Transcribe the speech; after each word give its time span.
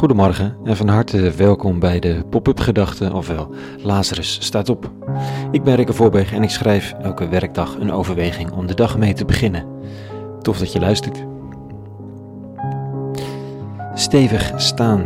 Goedemorgen 0.00 0.56
en 0.64 0.76
van 0.76 0.88
harte 0.88 1.30
welkom 1.30 1.78
bij 1.78 2.00
de 2.00 2.24
Pop-up 2.30 2.60
Gedachten, 2.60 3.12
ofwel 3.12 3.54
Lazarus 3.82 4.38
staat 4.40 4.68
op. 4.68 4.90
Ik 5.50 5.62
ben 5.62 5.74
Rikke 5.74 5.92
Voorberg 5.92 6.32
en 6.32 6.42
ik 6.42 6.50
schrijf 6.50 6.92
elke 6.92 7.28
werkdag 7.28 7.76
een 7.78 7.92
overweging 7.92 8.50
om 8.50 8.66
de 8.66 8.74
dag 8.74 8.98
mee 8.98 9.12
te 9.12 9.24
beginnen. 9.24 9.66
Tof 10.42 10.58
dat 10.58 10.72
je 10.72 10.80
luistert. 10.80 11.24
Stevig 13.94 14.52
staan. 14.56 15.04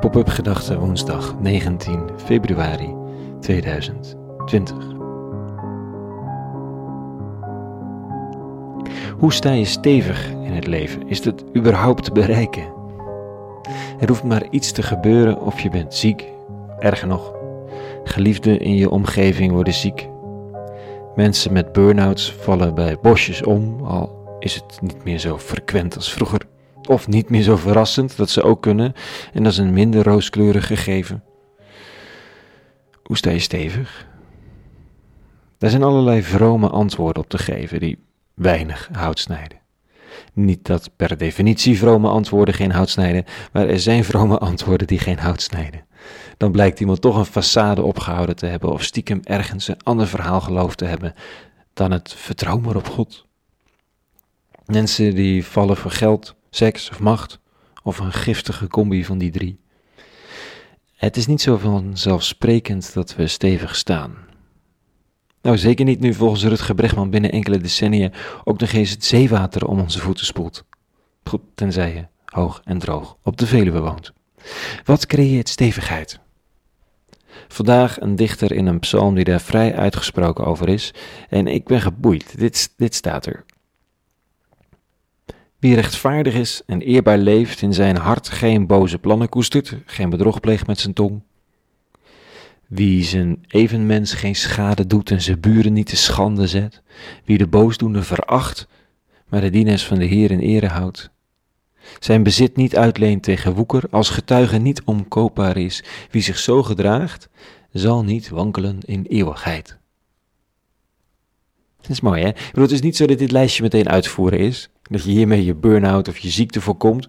Pop-up 0.00 0.28
Gedachten 0.28 0.78
woensdag 0.78 1.34
19 1.40 2.10
februari 2.16 2.94
2020. 3.40 4.76
Hoe 9.18 9.32
sta 9.32 9.50
je 9.50 9.64
stevig 9.64 10.30
in 10.30 10.52
het 10.52 10.66
leven? 10.66 11.08
Is 11.08 11.22
dat 11.22 11.44
überhaupt 11.56 12.04
te 12.04 12.12
bereiken? 12.12 12.77
Er 14.00 14.08
hoeft 14.08 14.22
maar 14.22 14.46
iets 14.50 14.72
te 14.72 14.82
gebeuren 14.82 15.40
of 15.40 15.60
je 15.60 15.70
bent 15.70 15.94
ziek. 15.94 16.24
Erger 16.78 17.08
nog, 17.08 17.32
geliefden 18.04 18.60
in 18.60 18.74
je 18.74 18.90
omgeving 18.90 19.52
worden 19.52 19.74
ziek. 19.74 20.08
Mensen 21.14 21.52
met 21.52 21.72
burn-outs 21.72 22.32
vallen 22.32 22.74
bij 22.74 22.98
bosjes 23.02 23.42
om, 23.42 23.84
al 23.84 24.36
is 24.38 24.54
het 24.54 24.80
niet 24.80 25.04
meer 25.04 25.18
zo 25.18 25.38
frequent 25.38 25.96
als 25.96 26.12
vroeger. 26.12 26.40
Of 26.88 27.08
niet 27.08 27.30
meer 27.30 27.42
zo 27.42 27.56
verrassend 27.56 28.16
dat 28.16 28.30
ze 28.30 28.42
ook 28.42 28.62
kunnen, 28.62 28.92
en 29.32 29.42
dat 29.42 29.52
is 29.52 29.58
een 29.58 29.72
minder 29.72 30.04
rooskleurig 30.04 30.66
gegeven. 30.66 31.22
Hoe 33.02 33.16
sta 33.16 33.30
je 33.30 33.38
stevig? 33.38 34.06
Daar 35.58 35.70
zijn 35.70 35.82
allerlei 35.82 36.22
vrome 36.22 36.68
antwoorden 36.68 37.22
op 37.22 37.28
te 37.28 37.38
geven 37.38 37.80
die 37.80 38.04
weinig 38.34 38.88
hout 38.92 39.18
snijden. 39.18 39.58
Niet 40.32 40.64
dat 40.66 40.90
per 40.96 41.16
definitie 41.16 41.78
vrome 41.78 42.08
antwoorden 42.08 42.54
geen 42.54 42.72
hout 42.72 42.90
snijden, 42.90 43.24
maar 43.52 43.68
er 43.68 43.80
zijn 43.80 44.04
vrome 44.04 44.38
antwoorden 44.38 44.86
die 44.86 44.98
geen 44.98 45.18
hout 45.18 45.42
snijden. 45.42 45.86
Dan 46.36 46.52
blijkt 46.52 46.80
iemand 46.80 47.00
toch 47.00 47.16
een 47.16 47.42
façade 47.42 47.82
opgehouden 47.82 48.36
te 48.36 48.46
hebben 48.46 48.72
of 48.72 48.82
stiekem 48.82 49.20
ergens 49.24 49.68
een 49.68 49.82
ander 49.82 50.06
verhaal 50.06 50.40
geloofd 50.40 50.78
te 50.78 50.84
hebben 50.84 51.14
dan 51.74 51.90
het 51.90 52.14
vertrouwen 52.14 52.76
op 52.76 52.88
God. 52.88 53.26
Mensen 54.66 55.14
die 55.14 55.46
vallen 55.46 55.76
voor 55.76 55.90
geld, 55.90 56.34
seks 56.50 56.90
of 56.90 57.00
macht, 57.00 57.40
of 57.82 57.98
een 57.98 58.12
giftige 58.12 58.66
combi 58.66 59.04
van 59.04 59.18
die 59.18 59.30
drie. 59.30 59.60
Het 60.96 61.16
is 61.16 61.26
niet 61.26 61.40
zo 61.40 61.56
vanzelfsprekend 61.56 62.94
dat 62.94 63.14
we 63.14 63.26
stevig 63.26 63.76
staan. 63.76 64.27
Nou, 65.42 65.58
zeker 65.58 65.84
niet 65.84 66.00
nu 66.00 66.14
volgens 66.14 66.44
Rutger 66.44 66.74
Bregman 66.74 67.10
binnen 67.10 67.32
enkele 67.32 67.58
decennia 67.58 68.10
ook 68.44 68.60
nog 68.60 68.72
eens 68.72 68.90
het 68.90 69.04
zeewater 69.04 69.66
om 69.66 69.80
onze 69.80 70.00
voeten 70.00 70.26
spoelt. 70.26 70.64
Goed, 71.24 71.40
tenzij 71.54 71.94
je 71.94 72.06
hoog 72.24 72.60
en 72.64 72.78
droog 72.78 73.16
op 73.22 73.36
de 73.36 73.46
Veluwe 73.46 73.80
woont. 73.80 74.12
Wat 74.84 75.06
creëert 75.06 75.48
stevigheid? 75.48 76.20
Vandaag 77.48 78.00
een 78.00 78.16
dichter 78.16 78.52
in 78.52 78.66
een 78.66 78.78
psalm 78.78 79.14
die 79.14 79.24
daar 79.24 79.40
vrij 79.40 79.76
uitgesproken 79.76 80.44
over 80.44 80.68
is, 80.68 80.94
en 81.28 81.46
ik 81.46 81.64
ben 81.64 81.80
geboeid. 81.80 82.38
Dit, 82.38 82.74
dit 82.76 82.94
staat 82.94 83.26
er. 83.26 83.44
Wie 85.58 85.74
rechtvaardig 85.74 86.34
is 86.34 86.62
en 86.66 86.80
eerbaar 86.80 87.18
leeft, 87.18 87.62
in 87.62 87.74
zijn 87.74 87.96
hart 87.96 88.28
geen 88.28 88.66
boze 88.66 88.98
plannen 88.98 89.28
koestert, 89.28 89.76
geen 89.86 90.10
bedrog 90.10 90.40
pleegt 90.40 90.66
met 90.66 90.78
zijn 90.78 90.94
tong, 90.94 91.22
wie 92.68 93.04
zijn 93.04 93.44
evenmens 93.46 94.12
geen 94.12 94.36
schade 94.36 94.86
doet 94.86 95.10
en 95.10 95.22
zijn 95.22 95.40
buren 95.40 95.72
niet 95.72 95.86
te 95.86 95.96
schande 95.96 96.46
zet. 96.46 96.82
Wie 97.24 97.38
de 97.38 97.46
boosdoende 97.46 98.02
veracht, 98.02 98.68
maar 99.28 99.40
de 99.40 99.50
dienaars 99.50 99.84
van 99.84 99.98
de 99.98 100.04
Heer 100.04 100.30
in 100.30 100.40
ere 100.40 100.66
houdt. 100.66 101.10
Zijn 101.98 102.22
bezit 102.22 102.56
niet 102.56 102.76
uitleent 102.76 103.22
tegen 103.22 103.54
woeker, 103.54 103.84
als 103.90 104.10
getuige 104.10 104.58
niet 104.58 104.82
omkoopbaar 104.84 105.56
is. 105.56 105.84
Wie 106.10 106.22
zich 106.22 106.38
zo 106.38 106.62
gedraagt, 106.62 107.28
zal 107.72 108.04
niet 108.04 108.28
wankelen 108.28 108.78
in 108.84 109.06
eeuwigheid. 109.08 109.78
Dat 111.80 111.90
is 111.90 112.00
mooi, 112.00 112.22
hè? 112.22 112.28
Ik 112.28 112.46
bedoel, 112.48 112.64
het 112.64 112.72
is 112.72 112.80
niet 112.80 112.96
zo 112.96 113.06
dat 113.06 113.18
dit 113.18 113.30
lijstje 113.30 113.62
meteen 113.62 113.88
uitvoeren 113.88 114.38
is. 114.38 114.68
Dat 114.82 115.04
je 115.04 115.10
hiermee 115.10 115.44
je 115.44 115.54
burn-out 115.54 116.08
of 116.08 116.18
je 116.18 116.28
ziekte 116.28 116.60
voorkomt. 116.60 117.08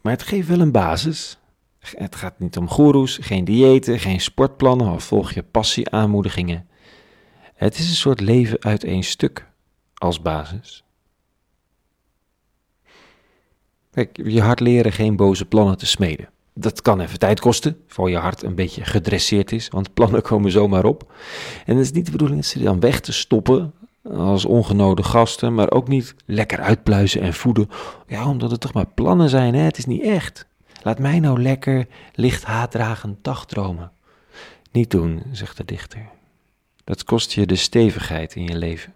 Maar 0.00 0.12
het 0.12 0.22
geeft 0.22 0.48
wel 0.48 0.60
een 0.60 0.72
basis. 0.72 1.38
Het 1.96 2.16
gaat 2.16 2.38
niet 2.38 2.56
om 2.56 2.68
goeroes, 2.68 3.18
geen 3.22 3.44
diëten, 3.44 3.98
geen 3.98 4.20
sportplannen 4.20 4.92
of 4.92 5.04
volg 5.04 5.32
je 5.32 5.42
passie-aanmoedigingen. 5.42 6.68
Het 7.54 7.78
is 7.78 7.88
een 7.88 7.94
soort 7.94 8.20
leven 8.20 8.62
uit 8.62 8.84
één 8.84 9.02
stuk 9.02 9.46
als 9.94 10.22
basis. 10.22 10.84
Kijk, 13.90 14.20
je 14.24 14.42
hart 14.42 14.60
leren 14.60 14.92
geen 14.92 15.16
boze 15.16 15.44
plannen 15.44 15.78
te 15.78 15.86
smeden. 15.86 16.28
Dat 16.54 16.82
kan 16.82 17.00
even 17.00 17.18
tijd 17.18 17.40
kosten, 17.40 17.76
voor 17.86 18.10
je 18.10 18.16
hart 18.16 18.42
een 18.42 18.54
beetje 18.54 18.84
gedresseerd 18.84 19.52
is, 19.52 19.68
want 19.68 19.94
plannen 19.94 20.22
komen 20.22 20.50
zomaar 20.50 20.84
op. 20.84 21.12
En 21.66 21.76
het 21.76 21.84
is 21.84 21.92
niet 21.92 22.04
de 22.04 22.10
bedoeling 22.10 22.40
dat 22.40 22.50
ze 22.50 22.62
dan 22.62 22.80
weg 22.80 23.00
te 23.00 23.12
stoppen 23.12 23.72
als 24.12 24.44
ongenode 24.44 25.02
gasten, 25.02 25.54
maar 25.54 25.70
ook 25.70 25.88
niet 25.88 26.14
lekker 26.24 26.60
uitpluizen 26.60 27.20
en 27.20 27.34
voeden. 27.34 27.70
Ja, 28.06 28.28
omdat 28.28 28.50
het 28.50 28.60
toch 28.60 28.72
maar 28.72 28.86
plannen 28.86 29.28
zijn, 29.28 29.54
hè? 29.54 29.60
het 29.60 29.78
is 29.78 29.86
niet 29.86 30.02
echt. 30.02 30.46
Laat 30.86 30.98
mij 30.98 31.20
nou 31.20 31.42
lekker 31.42 31.86
licht 32.12 32.44
haatdragend 32.44 33.24
dagdromen. 33.24 33.92
Niet 34.72 34.90
doen, 34.90 35.22
zegt 35.32 35.56
de 35.56 35.64
dichter. 35.64 36.08
Dat 36.84 37.04
kost 37.04 37.32
je 37.32 37.46
de 37.46 37.56
stevigheid 37.56 38.34
in 38.34 38.44
je 38.44 38.56
leven. 38.56 38.94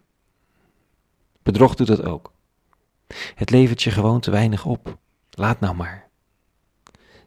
Bedrog 1.43 1.75
doet 1.75 1.87
dat 1.87 2.05
ook. 2.05 2.33
Het 3.35 3.51
levert 3.51 3.83
je 3.83 3.91
gewoon 3.91 4.21
te 4.21 4.31
weinig 4.31 4.67
op. 4.67 4.99
Laat 5.31 5.61
nou 5.61 5.75
maar. 5.75 6.09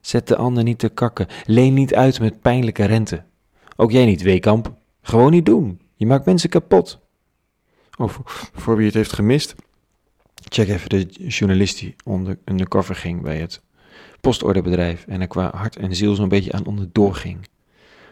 Zet 0.02 0.28
de 0.28 0.36
ander 0.36 0.64
niet 0.64 0.80
te 0.80 0.90
kakken. 0.90 1.28
Leen 1.46 1.74
niet 1.74 1.96
uit 1.96 2.20
met 2.20 2.42
pijnlijke 2.42 2.86
rente. 2.86 3.24
Ook 3.76 3.92
jij 3.92 4.06
niet, 4.06 4.22
Weekamp. 4.22 4.74
Gewoon 5.02 5.32
niet 5.32 5.46
doen. 5.46 5.82
Je 5.96 6.06
maakt 6.06 6.26
mensen 6.26 6.50
kapot. 6.50 7.00
Of 7.98 8.20
voor 8.54 8.76
wie 8.76 8.86
het 8.86 8.96
heeft 8.96 9.14
gemist, 9.14 9.56
check 10.34 10.68
even 10.68 10.90
de 10.90 11.06
journalist 11.28 11.80
die 11.80 11.96
onder, 12.04 12.38
undercover 12.46 12.96
ging 12.96 13.22
bij 13.22 13.40
het 13.40 13.62
postorderbedrijf 14.24 15.06
en 15.08 15.22
er 15.22 15.28
qua 15.28 15.52
hart 15.56 15.76
en 15.76 15.96
ziel 15.96 16.16
zo'n 16.16 16.30
beetje 16.30 16.52
aan 16.52 16.66
onderdoor 16.66 17.16
ging. 17.16 17.48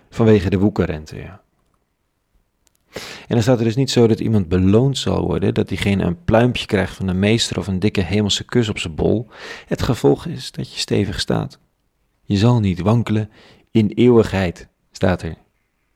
Vanwege 0.10 0.50
de 0.50 0.60
woekerrente, 0.60 1.16
ja. 1.16 1.42
En 2.92 3.38
dan 3.38 3.42
staat 3.42 3.58
er 3.60 3.64
dus 3.64 3.76
niet 3.76 3.92
zo 3.92 4.08
dat 4.08 4.20
iemand 4.20 4.48
beloond 4.48 4.98
zal 4.98 5.26
worden, 5.26 5.54
dat 5.54 5.68
diegene 5.68 6.04
een 6.04 6.24
pluimpje 6.24 6.66
krijgt 6.66 6.96
van 6.96 7.08
de 7.08 7.14
meester 7.14 7.58
of 7.58 7.68
een 7.68 7.80
dikke 7.80 8.02
hemelse 8.02 8.44
kus 8.44 8.70
op 8.70 8.80
zijn 8.80 8.96
bol. 8.96 9.28
Het 9.66 9.82
gevolg 9.82 10.26
is 10.26 10.52
dat 10.52 10.74
je 10.74 10.80
stevig 10.80 11.20
staat. 11.20 11.60
Je 12.24 12.38
zal 12.38 12.60
niet 12.60 12.80
wankelen 12.80 13.30
in 13.72 13.92
eeuwigheid, 13.96 14.68
staat 14.92 15.22
er. 15.22 15.36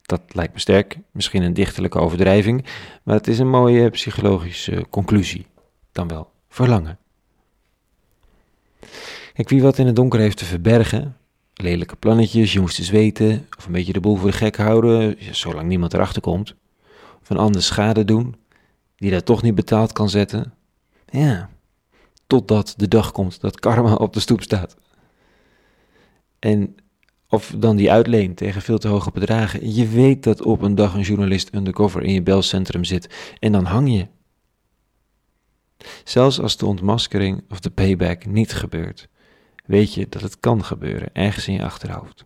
Dat 0.02 0.22
lijkt 0.28 0.54
me 0.54 0.60
sterk, 0.60 0.98
misschien 1.12 1.42
een 1.42 1.54
dichterlijke 1.54 2.00
overdrijving, 2.00 2.66
maar 3.04 3.16
het 3.16 3.28
is 3.28 3.40
een 3.40 3.50
mooie 3.50 3.90
psychologische 3.90 4.86
conclusie. 4.90 5.46
Dan 5.92 6.08
wel 6.08 6.32
verlangen. 6.50 6.98
Kijk, 9.36 9.50
wie 9.50 9.62
wat 9.62 9.78
in 9.78 9.86
het 9.86 9.96
donker 9.96 10.20
heeft 10.20 10.38
te 10.38 10.46
verbergen, 10.46 11.18
lelijke 11.54 11.96
plannetjes, 11.96 12.54
je 12.54 12.60
moest 12.60 12.80
eens 12.80 12.90
weten, 12.90 13.48
of 13.58 13.66
een 13.66 13.72
beetje 13.72 13.94
de 13.94 14.00
boel 14.00 14.16
voor 14.16 14.32
de 14.32 14.38
gek 14.38 14.56
houden, 14.58 15.18
zolang 15.32 15.68
niemand 15.68 15.94
erachter 15.94 16.22
komt, 16.22 16.56
of 17.22 17.30
een 17.30 17.38
ander 17.38 17.64
schade 17.64 18.06
doen, 18.06 18.36
die 18.96 19.12
dat 19.12 19.26
toch 19.26 19.42
niet 19.42 19.56
betaald 19.56 19.94
kan 19.94 20.10
zetten. 20.10 20.54
Ja, 21.10 21.50
totdat 22.28 22.74
de 22.78 22.88
dag 22.88 23.12
komt 23.12 23.42
dat 23.42 23.60
karma 23.60 23.94
op 23.94 24.14
de 24.14 24.20
stoep 24.20 24.42
staat. 24.42 24.78
En 26.40 26.76
of 27.30 27.54
dan 27.58 27.76
die 27.76 27.92
uitleent 27.92 28.38
tegen 28.38 28.62
veel 28.62 28.78
te 28.78 28.88
hoge 28.88 29.12
bedragen. 29.12 29.74
Je 29.74 29.88
weet 29.88 30.24
dat 30.24 30.42
op 30.42 30.62
een 30.62 30.76
dag 30.76 30.94
een 30.94 31.02
journalist 31.02 31.56
undercover 31.56 32.04
in 32.04 32.14
je 32.14 32.22
belcentrum 32.22 32.84
zit 32.84 33.36
en 33.40 33.52
dan 33.52 33.66
hang 33.66 33.94
je. 33.94 34.08
Zelfs 36.04 36.40
als 36.40 36.58
de 36.58 36.66
ontmaskering 36.66 37.44
of 37.50 37.60
de 37.60 37.70
payback 37.70 38.26
niet 38.26 38.54
gebeurt, 38.54 39.08
weet 39.66 39.94
je 39.94 40.10
dat 40.10 40.22
het 40.22 40.40
kan 40.40 40.64
gebeuren, 40.64 41.10
ergens 41.14 41.48
in 41.48 41.54
je 41.54 41.64
achterhoofd. 41.64 42.26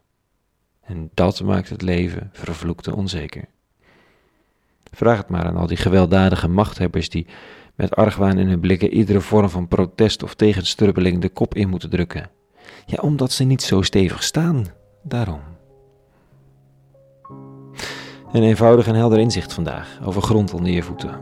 En 0.82 1.10
dat 1.14 1.44
maakt 1.44 1.70
het 1.70 1.82
leven 1.82 2.30
vervloekt 2.34 2.88
en 2.88 2.94
onzeker. 2.94 3.46
Vraag 4.92 5.18
het 5.18 5.30
maar 5.30 5.46
aan 5.46 5.58
al 5.58 5.68
die 5.68 5.78
gewelddadige 5.78 6.48
machthebbers 6.48 7.10
die 7.10 7.28
met 7.76 7.96
argwaan 7.96 8.38
in 8.38 8.48
hun 8.48 8.60
blikken 8.60 8.94
iedere 8.94 9.22
vorm 9.22 9.50
van 9.50 9.68
protest 9.68 10.24
of 10.24 10.34
tegenstrubbeling 10.34 11.22
de 11.22 11.30
kop 11.30 11.56
in 11.56 11.70
moeten 11.70 11.90
drukken. 11.90 12.30
Ja, 12.86 12.98
omdat 13.02 13.32
ze 13.32 13.44
niet 13.44 13.62
zo 13.62 13.82
stevig 13.82 14.24
staan, 14.24 14.66
daarom. 15.04 15.40
Een 18.32 18.44
eenvoudig 18.44 18.88
en 18.88 18.96
helder 18.96 19.20
inzicht 19.20 19.54
vandaag 19.54 20.00
over 20.04 20.22
grond 20.22 20.54
onder 20.54 20.72
je 20.72 20.84
voeten. 20.84 21.22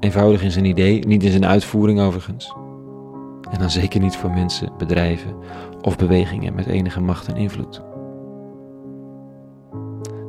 Eenvoudig 0.00 0.42
in 0.42 0.50
zijn 0.50 0.64
idee, 0.64 1.06
niet 1.06 1.22
in 1.22 1.30
zijn 1.30 1.46
uitvoering 1.46 2.00
overigens. 2.00 2.54
En 3.50 3.58
dan 3.58 3.70
zeker 3.70 4.00
niet 4.00 4.16
voor 4.16 4.30
mensen, 4.30 4.72
bedrijven 4.78 5.34
of 5.80 5.96
bewegingen 5.96 6.54
met 6.54 6.66
enige 6.66 7.00
macht 7.00 7.28
en 7.28 7.36
invloed. 7.36 7.82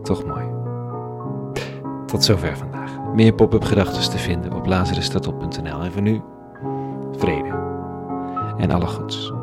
Toch 0.03 0.25
mooi. 0.25 0.45
Tot 2.05 2.23
zover 2.23 2.57
vandaag. 2.57 2.91
Meer 3.13 3.33
pop-up 3.33 3.63
gedachten 3.63 4.11
te 4.11 4.17
vinden 4.17 4.53
op 4.53 4.65
lazarusstatop.nl. 4.65 5.83
En 5.83 5.91
voor 5.91 6.01
nu, 6.01 6.21
vrede 7.11 7.59
en 8.57 8.71
alle 8.71 8.87
goeds. 8.87 9.33